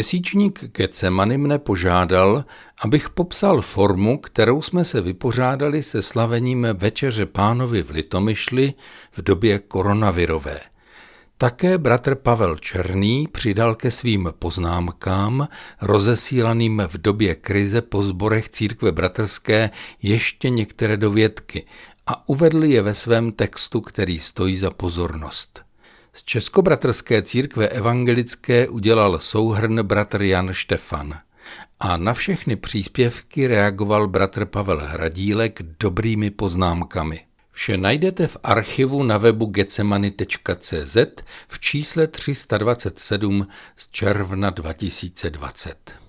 [0.00, 2.44] Měsíčník Getsemany mne požádal,
[2.80, 8.74] abych popsal formu, kterou jsme se vypořádali se slavením Večeře pánovi v Litomyšli
[9.12, 10.60] v době koronavirové.
[11.38, 15.48] Také bratr Pavel Černý přidal ke svým poznámkám,
[15.80, 19.70] rozesílaným v době krize po zborech církve bratrské,
[20.02, 21.66] ještě některé dovědky
[22.06, 25.69] a uvedl je ve svém textu, který stojí za pozornost.
[26.12, 31.18] Z Českobratrské církve evangelické udělal souhrn bratr Jan Štefan
[31.80, 37.20] a na všechny příspěvky reagoval bratr Pavel Hradílek dobrými poznámkami.
[37.52, 40.96] Vše najdete v archivu na webu getsemany.cz
[41.48, 43.46] v čísle 327
[43.76, 45.99] z června 2020.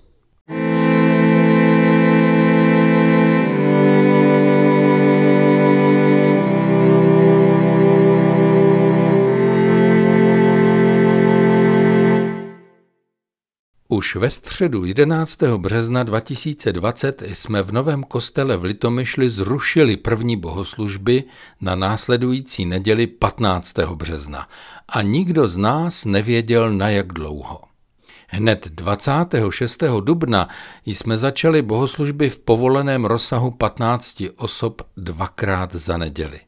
[13.92, 15.42] Už ve středu 11.
[15.42, 21.24] března 2020 jsme v novém kostele v Litomyšli zrušili první bohoslužby
[21.60, 23.78] na následující neděli 15.
[23.78, 24.48] března
[24.88, 27.60] a nikdo z nás nevěděl na jak dlouho.
[28.28, 29.82] Hned 26.
[30.00, 30.48] dubna
[30.86, 36.40] jsme začali bohoslužby v povoleném rozsahu 15 osob dvakrát za neděli.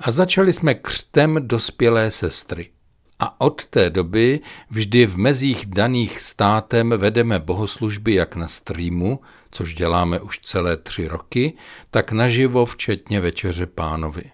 [0.00, 2.70] A začali jsme křtem dospělé sestry.
[3.18, 9.74] A od té doby vždy v mezích daných státem vedeme bohoslužby jak na streamu, což
[9.74, 11.52] děláme už celé tři roky,
[11.90, 14.24] tak naživo včetně Večeře pánovi.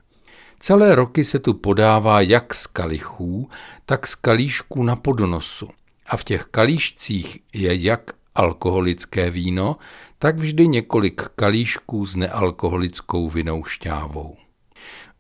[0.61, 3.51] Celé roky se tu podává jak z kalichů,
[3.87, 5.69] tak z kalíšků na podnosu.
[6.07, 9.77] A v těch kalíšcích je jak alkoholické víno,
[10.19, 14.37] tak vždy několik kalíšků s nealkoholickou vinou šťávou.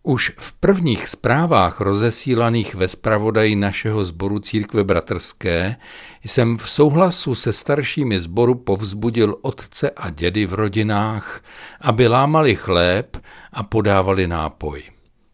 [0.05, 5.76] Už v prvních zprávách rozesílaných ve zpravodaji našeho sboru církve bratrské
[6.25, 11.44] jsem v souhlasu se staršími sboru povzbudil otce a dědy v rodinách,
[11.81, 13.16] aby lámali chléb
[13.53, 14.82] a podávali nápoj.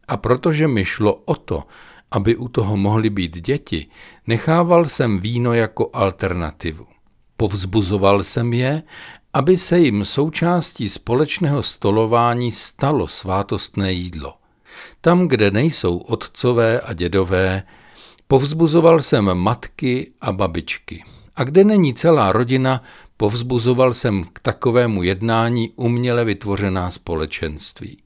[0.08, 1.64] A protože mi šlo o to,
[2.10, 3.86] aby u toho mohly být děti,
[4.26, 6.86] nechával jsem víno jako alternativu.
[7.36, 8.82] Povzbuzoval jsem je,
[9.32, 14.37] aby se jim součástí společného stolování stalo svátostné jídlo.
[15.00, 17.62] Tam, kde nejsou otcové a dědové,
[18.28, 21.04] povzbuzoval jsem matky a babičky.
[21.36, 22.82] A kde není celá rodina,
[23.16, 27.98] povzbuzoval jsem k takovému jednání uměle vytvořená společenství.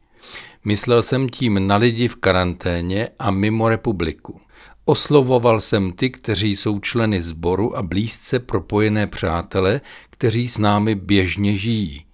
[0.64, 4.40] Myslel jsem tím na lidi v karanténě a mimo republiku.
[4.84, 9.80] Oslovoval jsem ty, kteří jsou členy sboru a blízce propojené přátele,
[10.10, 12.04] kteří s námi běžně žijí.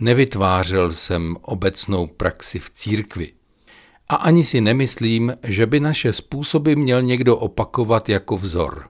[0.00, 3.32] Nevytvářel jsem obecnou praxi v církvi.
[4.08, 8.88] A ani si nemyslím, že by naše způsoby měl někdo opakovat jako vzor.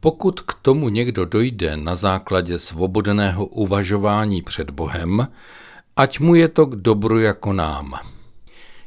[0.00, 5.28] Pokud k tomu někdo dojde na základě svobodného uvažování před Bohem,
[5.96, 7.94] ať mu je to k dobru jako nám.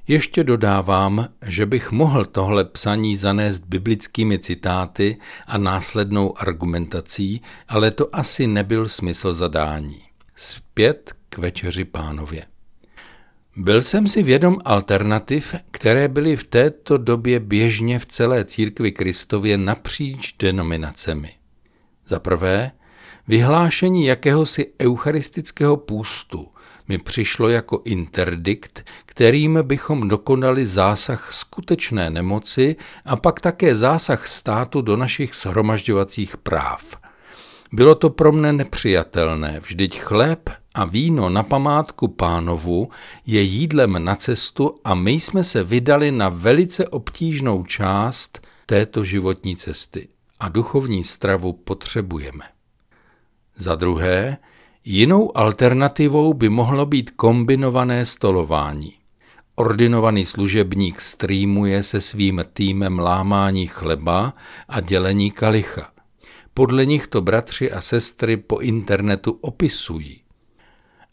[0.07, 5.17] Ještě dodávám, že bych mohl tohle psaní zanést biblickými citáty
[5.47, 10.01] a následnou argumentací, ale to asi nebyl smysl zadání.
[10.35, 12.45] Zpět k večeři pánově.
[13.59, 19.57] Byl jsem si vědom alternativ, které byly v této době běžně v celé církvi Kristově
[19.57, 21.31] napříč denominacemi.
[22.07, 22.71] Za prvé,
[23.27, 26.47] vyhlášení jakéhosi eucharistického půstu
[26.87, 32.75] mi přišlo jako interdikt, kterým bychom dokonali zásah skutečné nemoci
[33.05, 37.06] a pak také zásah státu do našich shromažďovacích práv.
[37.71, 42.89] Bylo to pro mne nepřijatelné, vždyť chléb a víno na památku pánovu
[43.25, 49.55] je jídlem na cestu a my jsme se vydali na velice obtížnou část této životní
[49.55, 50.07] cesty
[50.39, 52.45] a duchovní stravu potřebujeme.
[53.57, 54.37] Za druhé,
[54.85, 58.93] jinou alternativou by mohlo být kombinované stolování.
[59.55, 64.33] Ordinovaný služebník streamuje se svým týmem lámání chleba
[64.69, 65.96] a dělení kalicha.
[66.57, 70.21] Podle nich to bratři a sestry po internetu opisují.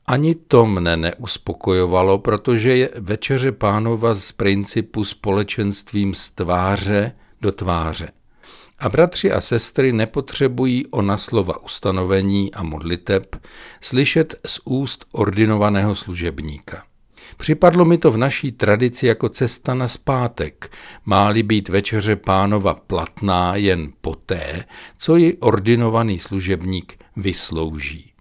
[0.06, 8.08] Ani to mne neuspokojovalo, protože je večeře pánova z principu společenstvím z tváře do tváře.
[8.78, 13.36] A bratři a sestry nepotřebují ona slova ustanovení a modliteb
[13.80, 16.84] slyšet z úst ordinovaného služebníka.
[17.36, 20.70] Připadlo mi to v naší tradici jako cesta na zpátek,
[21.04, 24.64] máli být večeře pánova platná jen poté,
[24.98, 28.12] co ji ordinovaný služebník vyslouží.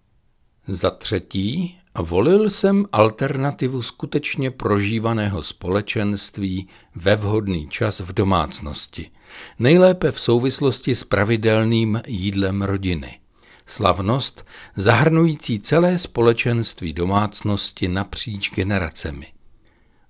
[0.68, 9.10] Za třetí, volil jsem alternativu skutečně prožívaného společenství ve vhodný čas v domácnosti,
[9.60, 13.20] nejlépe v souvislosti s pravidelným jídlem rodiny.
[13.66, 14.46] Slavnost
[14.76, 19.28] zahrnující celé společenství domácnosti napříč generacemi.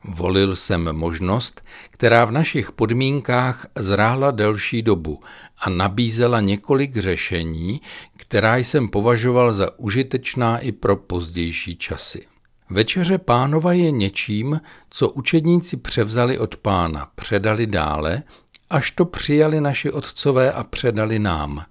[0.04, 5.22] Volil jsem možnost, která v našich podmínkách zrála delší dobu
[5.58, 7.82] a nabízela několik řešení,
[8.18, 12.28] která jsem považoval za užitečná i pro pozdější časy.
[12.70, 18.24] Večeře pánova je něčím, co učedníci převzali od pána, předali dále,
[18.70, 21.66] až to přijali naši otcové a předali nám.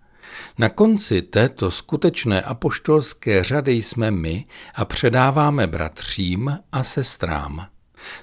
[0.58, 4.44] Na konci této skutečné apoštolské řady jsme my
[4.74, 7.66] a předáváme bratřím a sestrám.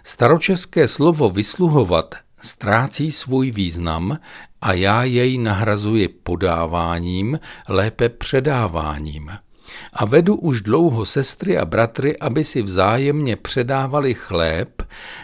[0.04, 4.20] Staročeské slovo vysluhovat ztrácí svůj význam
[4.62, 9.32] a já jej nahrazuji podáváním, lépe předáváním.
[9.94, 14.82] A vedu už dlouho sestry a bratry, aby si vzájemně předávali chléb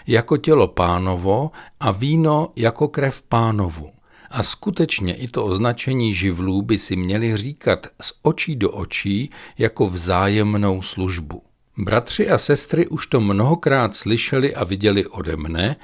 [0.07, 3.94] jako tělo pánovo a víno jako krev pánovu.
[4.31, 9.89] A skutečně i to označení živlů by si měli říkat z očí do očí jako
[9.89, 11.43] vzájemnou službu.
[11.77, 15.75] Bratři a sestry už to mnohokrát slyšeli a viděli ode mne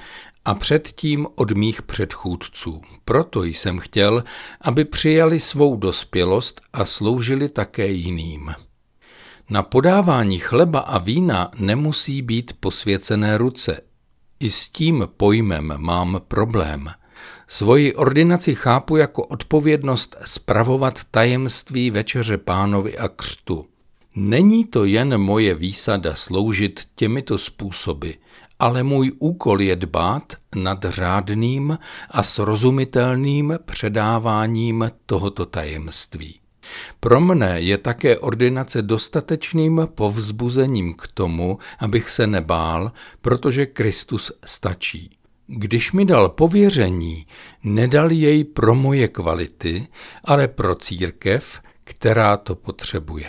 [0.44, 2.82] a předtím od mých předchůdců.
[3.04, 4.24] Proto jsem chtěl,
[4.60, 8.54] aby přijali svou dospělost a sloužili také jiným.
[9.50, 13.80] Na podávání chleba a vína nemusí být posvěcené ruce.
[14.40, 16.90] I s tím pojmem mám problém.
[17.52, 23.66] Svoji ordinaci chápu jako odpovědnost spravovat tajemství večeře pánovi a křtu.
[24.14, 28.10] Není to jen moje výsada sloužit těmito způsoby,
[28.58, 31.78] ale můj úkol je dbát nad řádným
[32.10, 36.40] a srozumitelným předáváním tohoto tajemství.
[37.00, 45.16] Pro mne je také ordinace dostatečným povzbuzením k tomu, abych se nebál, protože Kristus stačí.
[45.54, 47.26] Když mi dal pověření,
[47.64, 49.88] nedal jej pro moje kvality,
[50.24, 53.28] ale pro církev, která to potřebuje.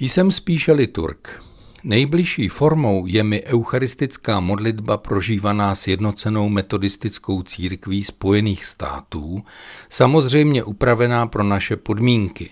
[0.00, 1.42] Jsem spíše liturg.
[1.84, 9.42] Nejbližší formou je mi eucharistická modlitba prožívaná sjednocenou metodistickou církví Spojených států,
[9.88, 12.50] samozřejmě upravená pro naše podmínky.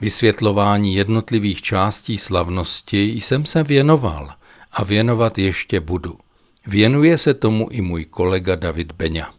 [0.00, 4.30] Vysvětlování jednotlivých částí slavnosti jsem se věnoval
[4.72, 6.18] a věnovat ještě budu.
[6.68, 9.34] Věnuje se tomu i můj kolega David Beňa.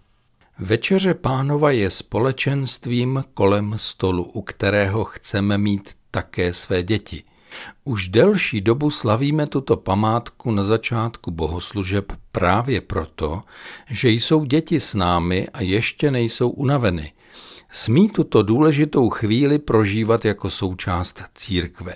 [0.59, 7.23] Večeře pánova je společenstvím kolem stolu, u kterého chceme mít také své děti.
[7.83, 13.43] Už delší dobu slavíme tuto památku na začátku bohoslužeb právě proto,
[13.89, 17.13] že jsou děti s námi a ještě nejsou unaveny.
[17.71, 21.95] Smí tuto důležitou chvíli prožívat jako součást církve.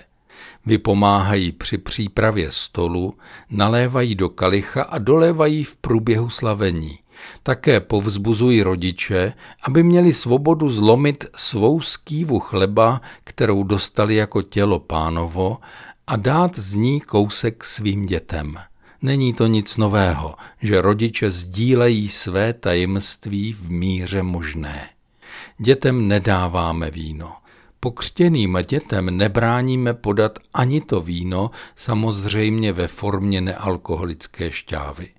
[0.65, 3.13] Vypomáhají při přípravě stolu,
[3.49, 6.99] nalévají do kalicha a dolévají v průběhu slavení.
[7.43, 9.33] Také povzbuzují rodiče,
[9.63, 15.57] aby měli svobodu zlomit svou skývu chleba, kterou dostali jako tělo pánovo,
[16.07, 18.55] a dát z ní kousek svým dětem.
[19.01, 24.89] Není to nic nového, že rodiče sdílejí své tajemství v míře možné.
[25.57, 27.35] Dětem nedáváme víno.
[27.83, 35.09] Pokřtěným dětem nebráníme podat ani to víno, samozřejmě ve formě nealkoholické šťávy.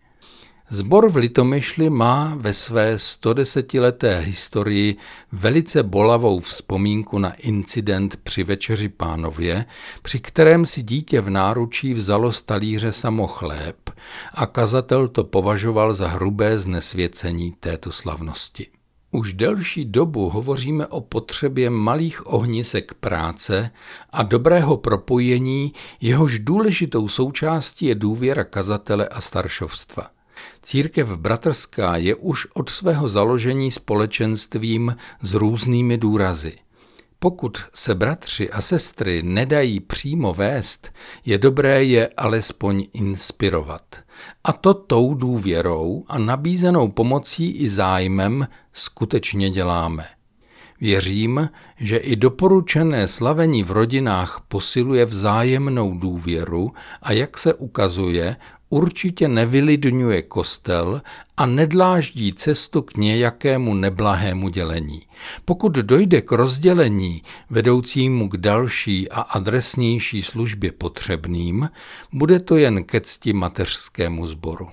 [0.71, 4.97] Zbor v Litomyšli má ve své 110-leté historii
[5.33, 9.65] velice bolavou vzpomínku na incident při večeři pánově,
[10.03, 13.91] při kterém si dítě v náručí vzalo z talíře samo chléb
[14.35, 18.67] a kazatel to považoval za hrubé znesvěcení této slavnosti.
[19.15, 23.71] Už delší dobu hovoříme o potřebě malých ohnisek práce
[24.11, 30.11] a dobrého propojení, jehož důležitou součástí je důvěra kazatele a staršovstva.
[30.63, 36.57] Církev bratrská je už od svého založení společenstvím s různými důrazy.
[37.19, 40.93] Pokud se bratři a sestry nedají přímo vést,
[41.25, 44.04] je dobré je alespoň inspirovat.
[44.45, 50.07] A to tou důvěrou a nabízenou pomocí i zájmem skutečně děláme.
[50.81, 58.37] Věřím, že i doporučené slavení v rodinách posiluje vzájemnou důvěru a jak se ukazuje,
[58.75, 61.03] určitě nevylidňuje kostel
[61.37, 65.03] a nedláždí cestu k nějakému neblahému dělení.
[65.45, 71.71] Pokud dojde k rozdělení vedoucímu k další a adresnější službě potřebným,
[72.13, 74.69] bude to jen ke cti mateřskému sboru.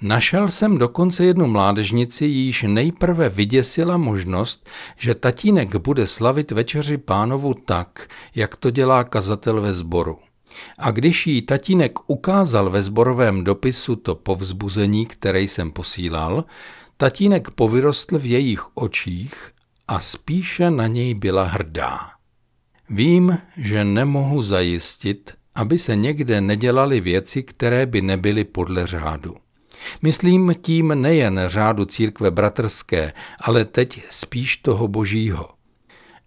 [0.00, 7.54] Našel jsem dokonce jednu mládežnici, již nejprve vyděsila možnost, že tatínek bude slavit večeři pánovu
[7.54, 10.18] tak, jak to dělá kazatel ve sboru.
[10.78, 16.44] A když jí tatínek ukázal ve zborovém dopisu to povzbuzení, které jsem posílal,
[16.96, 19.34] tatínek povyrostl v jejich očích
[19.88, 21.98] a spíše na něj byla hrdá.
[22.90, 29.36] Vím, že nemohu zajistit, aby se někde nedělaly věci, které by nebyly podle řádu.
[30.02, 35.48] Myslím tím nejen řádu církve bratrské, ale teď spíš toho božího.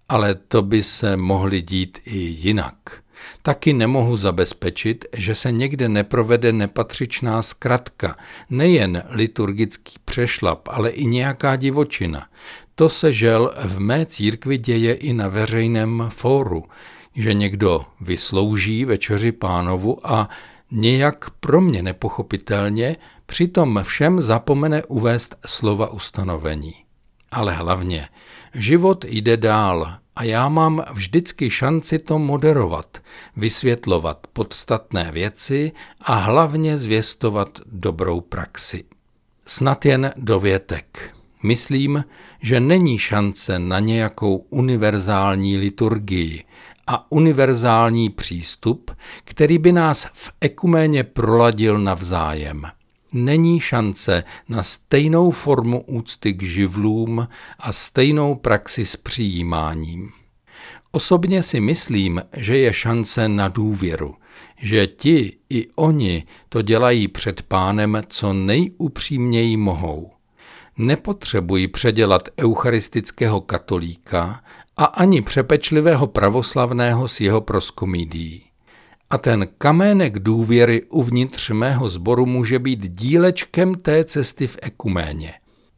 [0.09, 3.04] Ale to by se mohly dít i jinak.
[3.41, 8.17] Taky nemohu zabezpečit, že se někde neprovede nepatřičná zkratka,
[8.49, 12.27] nejen liturgický přešlap, ale i nějaká divočina.
[12.75, 16.63] To se žel v mé církvi děje i na veřejném fóru,
[17.15, 20.29] že někdo vyslouží večeři pánovu a
[20.71, 22.95] nějak pro mě nepochopitelně
[23.25, 26.84] přitom všem zapomene uvést slova ustanovení.
[27.35, 28.09] Ale hlavně,
[28.53, 32.97] život jde dál a já mám vždycky šanci to moderovat,
[33.35, 38.83] vysvětlovat podstatné věci a hlavně zvěstovat dobrou praxi.
[39.45, 41.15] Snad jen dovětek.
[41.43, 42.03] Myslím,
[42.41, 46.43] že není šance na nějakou univerzální liturgii
[46.87, 48.91] a univerzální přístup,
[49.23, 52.65] který by nás v ekuméně proladil navzájem.
[53.17, 57.27] Není šance na stejnou formu úcty k živlům
[57.59, 60.11] a stejnou praxi s přijímáním.
[60.91, 64.15] Osobně si myslím, že je šance na důvěru,
[64.57, 70.11] že ti i oni to dělají před pánem co nejupřímněji mohou.
[70.77, 74.43] Nepotřebují předělat eucharistického katolíka
[74.77, 78.54] a ani přepečlivého pravoslavného s jeho proskomídií.
[79.09, 85.33] A ten kamének důvěry uvnitř mého sboru může být dílečkem té cesty v ekuméně,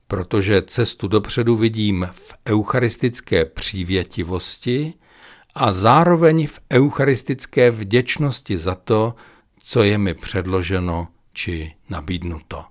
[0.07, 4.93] protože cestu dopředu vidím v eucharistické přívětivosti
[5.55, 9.15] a zároveň v eucharistické vděčnosti za to,
[9.63, 12.65] co je mi předloženo či nabídnuto.